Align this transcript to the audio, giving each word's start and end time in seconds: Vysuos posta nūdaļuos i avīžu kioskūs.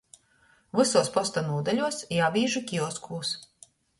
Vysuos 0.79 1.09
posta 1.17 1.43
nūdaļuos 1.51 2.01
i 2.17 2.21
avīžu 2.31 2.65
kioskūs. 2.73 3.37